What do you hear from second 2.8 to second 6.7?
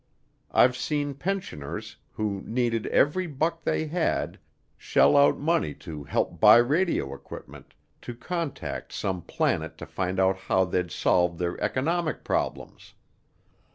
every buck they had, shell out money to "help buy